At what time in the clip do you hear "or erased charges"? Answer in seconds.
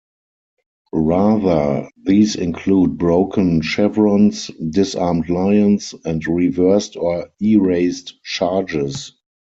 6.95-9.13